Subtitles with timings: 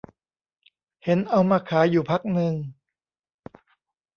[1.03, 2.53] เห็นเอามาขายอยู่พักนึง